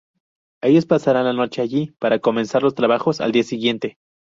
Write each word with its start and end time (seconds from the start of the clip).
Ellos 0.63 0.87
pasarán 0.87 1.25
la 1.25 1.33
noche 1.33 1.61
allí, 1.61 1.93
para 1.99 2.17
comenzar 2.17 2.63
los 2.63 2.73
trabajos 2.73 3.21
al 3.21 3.31
día 3.31 3.43
siguiente. 3.43 3.99